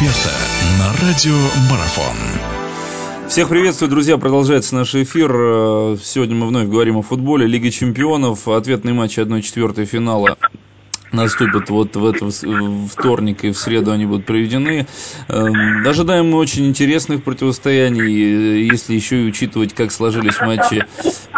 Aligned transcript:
эксперта 0.00 0.34
на 0.78 0.92
радио 1.06 1.36
Марафон. 1.70 2.16
Всех 3.28 3.50
приветствую, 3.50 3.90
друзья. 3.90 4.16
Продолжается 4.16 4.74
наш 4.74 4.94
эфир. 4.94 5.30
Э, 5.30 5.96
сегодня 6.02 6.34
мы 6.34 6.46
вновь 6.46 6.68
говорим 6.68 6.96
о 6.96 7.02
футболе. 7.02 7.46
Лига 7.46 7.70
чемпионов. 7.70 8.48
Ответный 8.48 8.94
матч 8.94 9.18
1-4 9.18 9.84
финала 9.84 10.38
наступят 11.12 11.70
вот 11.70 11.96
в 11.96 12.06
этот 12.06 12.34
вторник 12.90 13.44
и 13.44 13.50
в 13.50 13.58
среду 13.58 13.92
они 13.92 14.06
будут 14.06 14.26
проведены. 14.26 14.86
Эм, 15.28 15.86
ожидаем 15.86 16.30
мы 16.30 16.38
очень 16.38 16.66
интересных 16.66 17.22
противостояний, 17.22 18.64
если 18.64 18.94
еще 18.94 19.22
и 19.22 19.28
учитывать, 19.28 19.74
как 19.74 19.92
сложились 19.92 20.40
матчи 20.40 20.84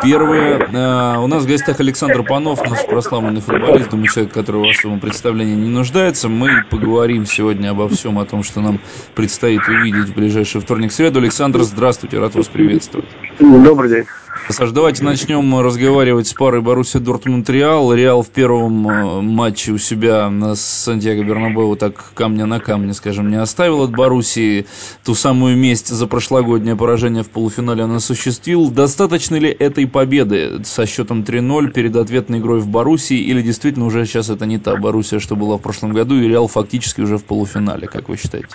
первые. 0.02 0.68
Э, 0.72 1.18
у 1.18 1.26
нас 1.26 1.44
в 1.44 1.48
гостях 1.48 1.80
Александр 1.80 2.22
Панов, 2.22 2.62
наш 2.68 2.86
прославленный 2.86 3.40
футболист, 3.40 3.90
думаю, 3.90 4.08
человек, 4.08 4.32
который 4.32 4.62
в 4.62 4.66
вашем 4.66 5.00
представлении 5.00 5.54
не 5.54 5.68
нуждается. 5.68 6.28
Мы 6.28 6.64
поговорим 6.70 7.26
сегодня 7.26 7.70
обо 7.70 7.88
всем, 7.88 8.18
о 8.18 8.24
том, 8.24 8.42
что 8.42 8.60
нам 8.60 8.80
предстоит 9.14 9.66
увидеть 9.68 10.08
в 10.08 10.14
ближайший 10.14 10.60
вторник, 10.60 10.92
среду. 10.92 11.20
Александр, 11.20 11.62
здравствуйте, 11.62 12.18
рад 12.18 12.34
вас 12.34 12.48
приветствовать. 12.48 13.08
Добрый 13.38 13.90
день. 13.90 14.04
Саш, 14.48 14.72
давайте 14.72 15.04
начнем 15.04 15.60
разговаривать 15.60 16.26
с 16.26 16.34
парой 16.34 16.60
Боруссия 16.62 17.00
Дортмунд 17.00 17.48
Реал. 17.48 17.94
Реал 17.94 18.22
в 18.22 18.30
первом 18.30 18.88
э, 18.88 19.20
матче 19.22 19.72
у 19.72 19.78
себя 19.78 20.30
с 20.54 20.60
Сантьяго 20.60 21.22
Бернабеу 21.22 21.76
так 21.76 22.12
камня 22.14 22.46
на 22.46 22.58
камне, 22.58 22.92
скажем, 22.92 23.30
не 23.30 23.36
оставил 23.36 23.82
от 23.82 23.92
Боруссии. 23.92 24.66
Ту 25.04 25.14
самую 25.14 25.56
месть 25.56 25.88
за 25.88 26.06
прошлогоднее 26.08 26.76
поражение 26.76 27.22
в 27.22 27.30
полуфинале 27.30 27.84
он 27.84 27.92
осуществил. 27.92 28.70
Достаточно 28.70 29.36
ли 29.36 29.48
этой 29.48 29.86
победы 29.86 30.64
со 30.64 30.86
счетом 30.86 31.22
3-0 31.22 31.70
перед 31.70 31.94
ответной 31.94 32.40
игрой 32.40 32.58
в 32.58 32.68
Боруссии? 32.68 33.18
Или 33.18 33.42
действительно 33.42 33.86
уже 33.86 34.04
сейчас 34.06 34.28
это 34.28 34.44
не 34.44 34.58
та 34.58 34.76
Боруссия, 34.76 35.20
что 35.20 35.36
была 35.36 35.56
в 35.56 35.62
прошлом 35.62 35.92
году, 35.92 36.16
и 36.16 36.28
Реал 36.28 36.48
фактически 36.48 37.00
уже 37.00 37.16
в 37.16 37.24
полуфинале, 37.24 37.86
как 37.86 38.08
вы 38.08 38.16
считаете? 38.16 38.48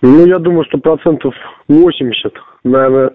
Ну, 0.00 0.26
я 0.26 0.38
думаю, 0.38 0.64
что 0.68 0.78
процентов 0.78 1.34
80, 1.68 2.32
наверное, 2.62 3.10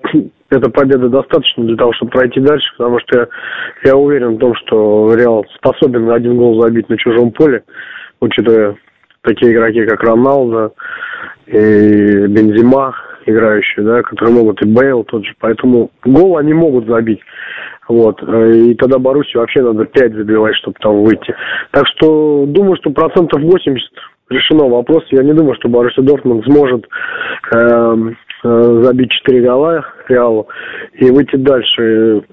эта 0.49 0.69
победа 0.69 1.09
достаточно 1.09 1.63
для 1.63 1.75
того, 1.75 1.93
чтобы 1.93 2.11
пройти 2.11 2.39
дальше, 2.39 2.67
потому 2.77 2.99
что 2.99 3.19
я, 3.19 3.27
я 3.85 3.95
уверен 3.95 4.35
в 4.35 4.39
том, 4.39 4.55
что 4.55 5.13
Реал 5.15 5.45
способен 5.55 6.09
один 6.09 6.37
гол 6.37 6.61
забить 6.61 6.89
на 6.89 6.97
чужом 6.97 7.31
поле, 7.31 7.63
учитывая 8.19 8.75
такие 9.21 9.53
игроки, 9.53 9.85
как 9.85 10.03
Роналдо 10.03 10.73
и 11.45 12.27
Бензима, 12.27 12.95
играющие, 13.25 13.85
да, 13.85 14.01
которые 14.01 14.33
могут 14.35 14.61
и 14.61 14.67
Бейл 14.67 15.03
тот 15.03 15.25
же. 15.25 15.33
Поэтому 15.39 15.91
гол 16.03 16.37
они 16.37 16.53
могут 16.53 16.87
забить. 16.87 17.21
Вот. 17.87 18.21
И 18.21 18.75
тогда 18.75 18.99
Боруссию 18.99 19.41
вообще 19.41 19.61
надо 19.61 19.85
5 19.85 20.13
забивать, 20.13 20.55
чтобы 20.57 20.77
там 20.79 21.03
выйти. 21.03 21.35
Так 21.71 21.87
что 21.87 22.45
думаю, 22.47 22.75
что 22.77 22.91
процентов 22.91 23.41
80 23.41 23.81
решено 24.29 24.67
вопрос. 24.67 25.03
Я 25.09 25.23
не 25.23 25.33
думаю, 25.33 25.55
что 25.55 25.69
Боруссия 25.69 26.03
Дортмунд 26.03 26.45
сможет 26.45 26.87
э, 27.51 27.95
забить 28.43 29.11
4 29.11 29.41
гола 29.41 29.85
Реалу 30.07 30.47
и 30.93 31.09
выйти 31.11 31.35
дальше. 31.35 32.23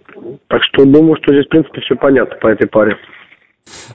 Так 0.48 0.62
что 0.64 0.84
думаю, 0.84 1.16
что 1.22 1.32
здесь, 1.32 1.46
в 1.46 1.50
принципе, 1.50 1.80
все 1.80 1.96
понятно 1.96 2.36
по 2.38 2.48
этой 2.48 2.68
паре. 2.68 2.96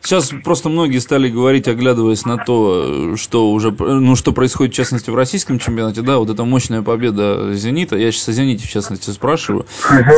Сейчас 0.02 0.31
просто 0.44 0.69
многие 0.69 1.00
стали 1.00 1.30
говорить, 1.30 1.67
оглядываясь 1.67 2.25
на 2.25 2.38
то, 2.38 3.16
что 3.16 3.52
уже, 3.52 3.72
ну, 3.72 4.16
что 4.16 4.31
происходит, 4.31 4.73
в 4.73 4.78
частности, 4.78 5.09
в 5.09 5.16
российском 5.16 5.59
чемпионате, 5.59 6.02
да, 6.02 6.17
вот 6.17 6.30
эта 6.30 6.44
мощная 6.44 6.81
победа 6.81 7.53
«Зенита», 7.53 7.97
я 7.97 8.11
сейчас 8.11 8.30
о 8.30 8.33
«Зените», 8.33 8.67
в 8.67 8.69
частности, 8.69 9.09
спрашиваю, 9.09 9.66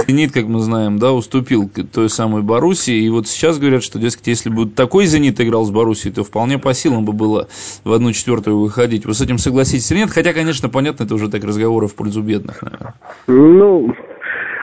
«Зенит», 0.08 0.32
как 0.32 0.46
мы 0.46 0.60
знаем, 0.60 1.00
да, 1.00 1.12
уступил 1.12 1.70
той 1.70 2.10
самой 2.10 2.42
Боруссии, 2.42 2.96
и 2.96 3.10
вот 3.10 3.28
сейчас 3.28 3.58
говорят, 3.58 3.84
что, 3.84 4.00
дескать, 4.00 4.28
если 4.28 4.50
бы 4.50 4.68
такой 4.68 5.06
«Зенит» 5.06 5.40
играл 5.42 5.66
с 5.66 5.72
Боруссией, 5.72 6.14
то 6.14 6.24
вполне 6.24 6.58
по 6.58 6.74
силам 6.74 7.06
бы 7.06 7.14
было 7.14 7.48
в 7.84 7.92
одну 7.92 8.14
четвертую 8.14 8.60
выходить. 8.60 9.06
Вы 9.06 9.14
с 9.14 9.22
этим 9.22 9.38
согласитесь 9.38 9.92
или 9.92 10.00
нет? 10.00 10.12
Хотя, 10.12 10.34
конечно, 10.34 10.70
понятно, 10.70 11.04
это 11.04 11.16
уже 11.16 11.30
так 11.30 11.44
разговоры 11.44 11.88
в 11.88 11.96
пользу 11.96 12.22
бедных, 12.22 12.62
наверное. 12.62 12.94
Ну, 13.28 13.94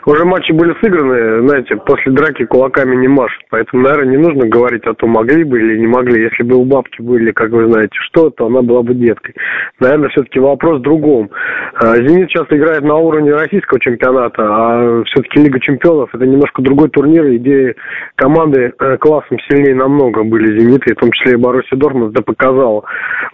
уже 0.07 0.25
матчи 0.25 0.53
были 0.53 0.75
сыграны, 0.83 1.47
знаете, 1.47 1.77
после 1.77 2.13
драки 2.13 2.45
кулаками 2.45 2.97
не 2.97 3.09
машут. 3.09 3.43
Поэтому, 3.51 3.83
наверное, 3.83 4.17
не 4.17 4.17
нужно 4.17 4.49
говорить 4.49 4.85
о 4.87 4.95
том, 4.95 5.11
могли 5.11 5.45
бы 5.45 5.61
или 5.61 5.79
не 5.79 5.87
могли. 5.87 6.23
Если 6.23 6.43
бы 6.43 6.57
у 6.57 6.65
бабки 6.65 7.03
были, 7.03 7.33
как 7.33 7.51
вы 7.51 7.71
знаете, 7.71 7.97
что, 8.07 8.31
то 8.31 8.47
она 8.47 8.63
была 8.63 8.83
бы 8.83 8.95
деткой. 8.95 9.35
Наверное, 9.79 10.09
все-таки 10.11 10.39
вопрос 10.39 10.79
в 10.79 10.83
другом. 10.83 11.31
А, 11.75 11.97
«Зенит» 11.97 12.31
часто 12.31 12.57
играет 12.57 12.83
на 12.83 12.97
уровне 12.97 13.33
российского 13.33 13.81
чемпионата, 13.81 14.43
а 14.43 15.05
все-таки 15.05 15.43
Лига 15.43 15.61
чемпионов– 15.61 16.11
это 16.15 16.27
немножко 16.27 16.63
другой 16.63 16.89
турнир, 16.89 17.31
где 17.35 17.75
команды 18.17 18.73
э, 18.79 18.97
классом 18.99 19.39
сильнее 19.49 19.75
намного 19.75 20.25
были 20.25 20.59
«Зениты», 20.59 20.95
в 20.95 20.99
том 20.99 21.13
числе 21.13 21.33
и 21.33 21.37
Боруссия 21.37 21.77
Дортмунд 21.77 22.13
это 22.13 22.23
показал, 22.23 22.85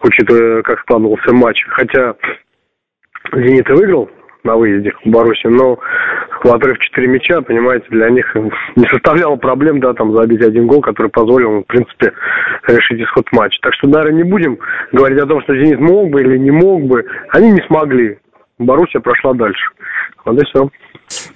учитывая, 0.02 0.62
как 0.62 0.80
складывался 0.80 1.32
матч. 1.32 1.64
Хотя 1.68 2.14
«Зенит» 3.32 3.68
и 3.68 3.72
выиграл 3.72 4.10
на 4.46 4.56
выезде 4.56 4.92
в 5.04 5.10
Боруссии, 5.10 5.48
но 5.48 5.78
в 6.42 6.52
отрыв 6.52 6.78
4 6.78 7.06
мяча, 7.08 7.40
понимаете, 7.40 7.86
для 7.90 8.10
них 8.10 8.34
не 8.76 8.86
составляло 8.88 9.36
проблем, 9.36 9.80
да, 9.80 9.94
там 9.94 10.14
забить 10.14 10.42
один 10.42 10.66
гол, 10.66 10.80
который 10.80 11.08
позволил, 11.08 11.60
в 11.60 11.66
принципе, 11.66 12.12
решить 12.66 13.00
исход 13.00 13.26
матча. 13.32 13.58
Так 13.62 13.74
что, 13.74 13.88
наверное, 13.88 14.22
не 14.22 14.30
будем 14.30 14.58
говорить 14.92 15.20
о 15.20 15.26
том, 15.26 15.42
что 15.42 15.54
«Зенит» 15.54 15.80
мог 15.80 16.10
бы 16.10 16.20
или 16.20 16.38
не 16.38 16.50
мог 16.50 16.82
бы. 16.82 17.04
Они 17.30 17.50
не 17.50 17.62
смогли. 17.66 18.18
Боруссия 18.58 19.00
прошла 19.00 19.34
дальше. 19.34 19.70
Все. 20.26 20.70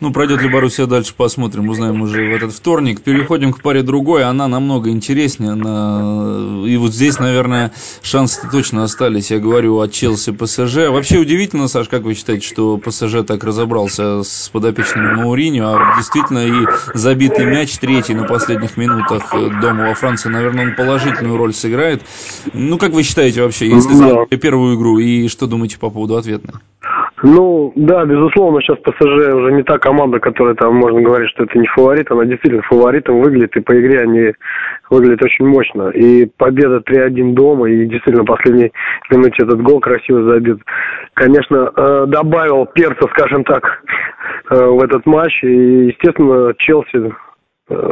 Ну, 0.00 0.12
пройдет 0.12 0.42
ли 0.42 0.48
Боруссия 0.48 0.86
дальше, 0.86 1.14
посмотрим, 1.16 1.68
узнаем 1.68 2.02
уже 2.02 2.28
в 2.28 2.34
этот 2.34 2.52
вторник. 2.52 3.02
Переходим 3.02 3.52
к 3.52 3.62
паре 3.62 3.82
другой, 3.82 4.24
она 4.24 4.48
намного 4.48 4.90
интереснее. 4.90 5.52
Она... 5.52 6.66
И 6.66 6.76
вот 6.76 6.92
здесь, 6.92 7.18
наверное, 7.20 7.72
шансы 8.02 8.48
точно 8.50 8.82
остались. 8.82 9.30
Я 9.30 9.38
говорю 9.38 9.78
о 9.78 9.86
Челси 9.88 10.32
ПСЖ. 10.32 10.88
Вообще 10.88 11.18
удивительно, 11.18 11.68
Саш, 11.68 11.88
как 11.88 12.02
вы 12.02 12.14
считаете, 12.14 12.46
что 12.46 12.78
ПСЖ 12.78 13.22
так 13.26 13.44
разобрался 13.44 14.22
с 14.24 14.48
подопечным 14.52 15.16
Мауриню, 15.16 15.66
а 15.66 15.96
действительно 15.96 16.46
и 16.46 16.66
забитый 16.94 17.46
мяч 17.46 17.78
третий 17.78 18.14
на 18.14 18.24
последних 18.24 18.76
минутах 18.76 19.32
дома 19.60 19.88
во 19.88 19.94
Франции, 19.94 20.30
наверное, 20.30 20.68
он 20.68 20.74
положительную 20.74 21.36
роль 21.36 21.54
сыграет. 21.54 22.02
Ну, 22.52 22.76
как 22.78 22.92
вы 22.92 23.04
считаете 23.04 23.42
вообще, 23.42 23.68
если 23.68 23.94
да. 23.98 24.36
первую 24.36 24.76
игру, 24.76 24.98
и 24.98 25.28
что 25.28 25.46
думаете 25.46 25.78
по 25.78 25.90
поводу 25.90 26.16
ответной? 26.16 26.54
Ну, 27.22 27.72
да, 27.76 28.04
безусловно, 28.06 28.60
сейчас 28.60 28.78
ПСЖ 28.78 29.34
уже 29.34 29.52
не 29.52 29.62
та 29.62 29.78
команда, 29.78 30.20
которая 30.20 30.54
там 30.54 30.74
можно 30.76 31.02
говорить, 31.02 31.30
что 31.30 31.44
это 31.44 31.58
не 31.58 31.66
фаворит. 31.66 32.10
Она 32.10 32.24
действительно 32.24 32.62
фаворитом 32.62 33.20
выглядит, 33.20 33.56
и 33.56 33.60
по 33.60 33.78
игре 33.78 34.00
они 34.00 34.32
выглядят 34.88 35.22
очень 35.22 35.46
мощно. 35.46 35.90
И 35.90 36.24
победа 36.24 36.78
3-1 36.78 37.34
дома, 37.34 37.68
и 37.68 37.86
действительно 37.86 38.24
последний 38.24 38.72
минуте 39.10 39.44
этот 39.44 39.60
гол 39.60 39.80
красиво 39.80 40.32
забит. 40.32 40.58
Конечно, 41.14 41.70
э, 41.76 42.04
добавил 42.08 42.66
перца, 42.66 43.06
скажем 43.10 43.44
так, 43.44 43.82
э, 44.50 44.64
в 44.64 44.82
этот 44.82 45.04
матч. 45.04 45.42
И, 45.42 45.88
естественно, 45.88 46.54
Челси 46.56 47.12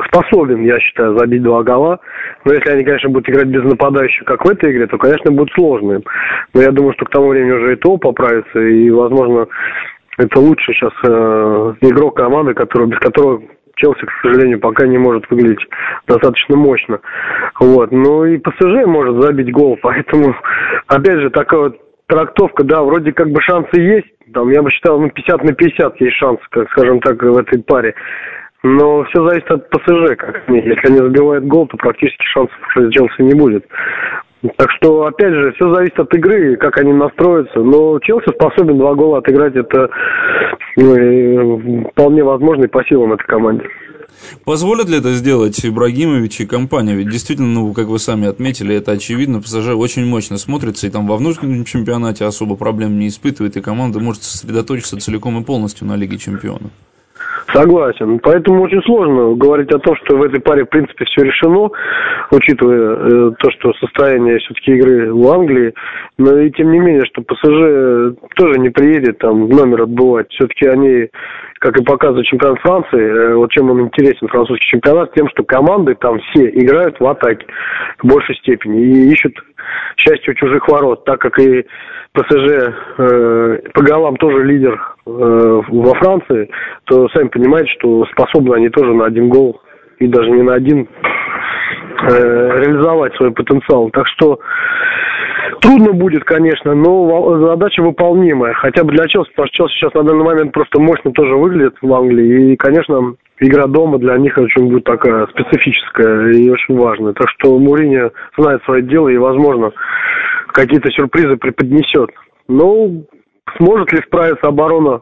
способен, 0.06 0.62
я 0.62 0.80
считаю, 0.80 1.18
забить 1.18 1.42
два 1.42 1.62
гола. 1.62 2.00
Но 2.44 2.52
если 2.52 2.70
они, 2.70 2.84
конечно, 2.84 3.10
будут 3.10 3.28
играть 3.28 3.46
без 3.46 3.62
нападающих, 3.64 4.24
как 4.24 4.44
в 4.44 4.48
этой 4.48 4.72
игре, 4.72 4.86
то, 4.86 4.98
конечно, 4.98 5.30
будет 5.30 5.52
сложно. 5.54 6.00
Но 6.54 6.60
я 6.60 6.70
думаю, 6.70 6.94
что 6.94 7.04
к 7.04 7.10
тому 7.10 7.28
времени 7.28 7.52
уже 7.52 7.72
и 7.74 7.76
то 7.76 7.96
поправится, 7.96 8.58
и, 8.58 8.90
возможно, 8.90 9.46
это 10.18 10.40
лучше 10.40 10.72
сейчас 10.72 10.92
э, 11.04 11.74
игрок 11.82 12.16
команды, 12.16 12.54
который, 12.54 12.88
без 12.88 12.98
которого 12.98 13.40
Челси, 13.76 14.06
к 14.06 14.12
сожалению, 14.22 14.58
пока 14.58 14.86
не 14.86 14.98
может 14.98 15.30
выглядеть 15.30 15.64
достаточно 16.08 16.56
мощно. 16.56 17.00
Вот. 17.60 17.92
Ну 17.92 18.24
и 18.24 18.38
ПСЖ 18.38 18.84
может 18.86 19.22
забить 19.22 19.52
гол, 19.52 19.78
поэтому, 19.82 20.34
опять 20.88 21.20
же, 21.20 21.30
такая 21.30 21.60
вот 21.60 21.76
трактовка, 22.08 22.64
да, 22.64 22.82
вроде 22.82 23.12
как 23.12 23.30
бы 23.30 23.40
шансы 23.40 23.78
есть, 23.78 24.08
там, 24.34 24.50
я 24.50 24.62
бы 24.62 24.70
считал, 24.70 25.00
ну, 25.00 25.10
50 25.10 25.44
на 25.44 25.52
50 25.52 26.00
есть 26.00 26.16
шанс, 26.16 26.40
как, 26.50 26.68
скажем 26.70 27.00
так, 27.00 27.22
в 27.22 27.36
этой 27.36 27.62
паре. 27.62 27.94
Но 28.62 29.04
все 29.04 29.26
зависит 29.26 29.50
от 29.50 29.70
ПСЖ, 29.70 30.16
как 30.16 30.42
они. 30.48 30.58
Если 30.58 30.88
они 30.88 30.98
забивают 30.98 31.44
гол, 31.44 31.68
то 31.68 31.76
практически 31.76 32.24
шансов 32.32 32.56
у 32.76 32.90
Челси 32.90 33.22
не 33.22 33.34
будет. 33.34 33.64
Так 34.56 34.70
что, 34.72 35.06
опять 35.06 35.32
же, 35.32 35.52
все 35.52 35.72
зависит 35.74 35.98
от 35.98 36.12
игры, 36.14 36.56
как 36.56 36.78
они 36.78 36.92
настроятся. 36.92 37.60
Но 37.60 37.98
Челси 38.00 38.32
способен 38.34 38.78
два 38.78 38.94
гола 38.94 39.18
отыграть. 39.18 39.54
Это 39.54 39.90
ну, 40.76 41.88
вполне 41.90 42.24
возможно 42.24 42.64
и 42.64 42.68
по 42.68 42.84
силам 42.84 43.12
этой 43.12 43.26
команде. 43.26 43.64
Позволят 44.44 44.88
ли 44.88 44.98
это 44.98 45.10
сделать 45.10 45.64
Ибрагимович 45.64 46.40
и 46.40 46.46
компания? 46.46 46.94
Ведь 46.94 47.10
действительно, 47.10 47.48
ну, 47.48 47.72
как 47.72 47.86
вы 47.86 47.98
сами 47.98 48.26
отметили, 48.26 48.74
это 48.74 48.92
очевидно. 48.92 49.40
ПСЖ 49.40 49.74
очень 49.74 50.04
мощно 50.06 50.36
смотрится, 50.38 50.86
и 50.86 50.90
там 50.90 51.06
во 51.06 51.16
внутреннем 51.16 51.64
чемпионате 51.64 52.24
особо 52.24 52.56
проблем 52.56 52.98
не 52.98 53.08
испытывает, 53.08 53.56
и 53.56 53.60
команда 53.60 54.00
может 54.00 54.24
сосредоточиться 54.24 54.98
целиком 54.98 55.40
и 55.40 55.44
полностью 55.44 55.86
на 55.86 55.96
Лиге 55.96 56.18
чемпионов. 56.18 56.70
Согласен. 57.52 58.18
Поэтому 58.18 58.62
очень 58.62 58.82
сложно 58.82 59.34
говорить 59.34 59.72
о 59.72 59.78
том, 59.78 59.96
что 59.96 60.16
в 60.16 60.22
этой 60.22 60.40
паре, 60.40 60.64
в 60.64 60.68
принципе, 60.68 61.06
все 61.06 61.22
решено, 61.22 61.70
учитывая 62.30 62.96
э, 62.96 63.30
то, 63.38 63.50
что 63.52 63.72
состояние 63.74 64.38
все-таки 64.38 64.72
игры 64.72 65.14
в 65.14 65.26
Англии. 65.28 65.72
Но 66.18 66.38
и 66.38 66.50
тем 66.50 66.70
не 66.72 66.78
менее, 66.78 67.06
что 67.06 67.22
ПСЖ 67.22 68.20
тоже 68.36 68.58
не 68.58 68.68
приедет 68.68 69.18
там 69.18 69.48
номер 69.48 69.82
отбывать. 69.82 70.30
Все-таки 70.30 70.66
они, 70.66 71.08
как 71.58 71.80
и 71.80 71.84
показывает 71.84 72.26
чемпионат 72.26 72.60
Франции, 72.60 73.00
э, 73.00 73.34
вот 73.34 73.50
чем 73.50 73.70
он 73.70 73.80
интересен, 73.80 74.28
французский 74.28 74.66
чемпионат, 74.66 75.14
тем, 75.14 75.28
что 75.30 75.42
команды 75.42 75.94
там 75.94 76.18
все 76.18 76.50
играют 76.50 77.00
в 77.00 77.06
атаке 77.06 77.46
в 78.02 78.06
большей 78.06 78.34
степени 78.36 78.82
и 78.82 79.10
ищут 79.10 79.34
счастью, 79.96 80.34
чужих 80.34 80.66
ворот, 80.68 81.04
так 81.04 81.20
как 81.20 81.38
и 81.38 81.64
ПСЖ 82.12 82.74
э, 82.98 83.58
по 83.74 83.82
голам 83.82 84.16
тоже 84.16 84.44
лидер 84.44 84.74
э, 84.74 84.97
во 85.08 85.94
Франции, 85.94 86.50
то 86.84 87.08
сами 87.08 87.28
понимаете, 87.28 87.70
что 87.78 88.04
способны 88.06 88.54
они 88.54 88.68
тоже 88.68 88.92
на 88.92 89.06
один 89.06 89.28
гол 89.28 89.60
и 89.98 90.06
даже 90.06 90.30
не 90.30 90.42
на 90.42 90.54
один 90.54 90.88
э, 92.02 92.60
реализовать 92.60 93.14
свой 93.16 93.32
потенциал. 93.32 93.90
Так 93.90 94.06
что 94.08 94.38
трудно 95.60 95.92
будет, 95.92 96.24
конечно, 96.24 96.74
но 96.74 97.38
задача 97.48 97.82
выполнимая. 97.82 98.54
Хотя 98.54 98.84
бы 98.84 98.92
для 98.92 99.06
Челси, 99.08 99.30
потому 99.30 99.48
что 99.48 99.56
Челси 99.56 99.74
сейчас 99.74 99.94
на 99.94 100.04
данный 100.04 100.24
момент 100.24 100.52
просто 100.52 100.80
мощно 100.80 101.10
тоже 101.12 101.34
выглядит 101.34 101.74
в 101.80 101.92
Англии. 101.92 102.52
И, 102.52 102.56
конечно, 102.56 103.14
игра 103.40 103.66
дома 103.66 103.98
для 103.98 104.16
них 104.18 104.36
очень 104.36 104.68
будет 104.68 104.84
такая 104.84 105.26
специфическая 105.28 106.32
и 106.32 106.50
очень 106.50 106.76
важная. 106.76 107.12
Так 107.12 107.28
что 107.30 107.58
Мурини 107.58 108.10
знает 108.36 108.62
свое 108.64 108.82
дело 108.82 109.08
и, 109.08 109.16
возможно, 109.16 109.72
какие-то 110.52 110.90
сюрпризы 110.90 111.36
преподнесет. 111.36 112.10
Но 112.48 112.88
сможет 113.56 113.92
ли 113.92 114.02
справиться 114.06 114.48
оборона 114.48 115.00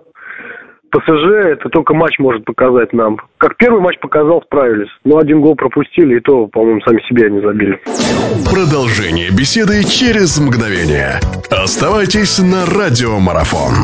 ПСЖ, 0.90 1.26
это 1.44 1.68
только 1.68 1.94
матч 1.94 2.18
может 2.18 2.44
показать 2.44 2.92
нам. 2.92 3.18
Как 3.38 3.56
первый 3.56 3.80
матч 3.80 3.98
показал, 4.00 4.42
справились. 4.42 4.88
Но 5.04 5.18
один 5.18 5.40
гол 5.40 5.54
пропустили, 5.54 6.16
и 6.16 6.20
то, 6.20 6.46
по-моему, 6.46 6.80
сами 6.82 7.00
себе 7.08 7.26
они 7.26 7.40
забили. 7.40 7.80
Продолжение 8.50 9.30
беседы 9.30 9.82
через 9.84 10.38
мгновение. 10.38 11.20
Оставайтесь 11.50 12.38
на 12.38 12.64
радиомарафон. 12.66 13.74